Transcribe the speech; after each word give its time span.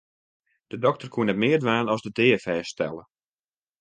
De 0.71 0.77
dokter 0.85 1.07
koe 1.13 1.25
net 1.25 1.39
mear 1.41 1.59
dwaan 1.61 1.91
as 1.93 2.01
de 2.05 2.11
dea 2.17 2.37
fêststelle. 2.45 3.03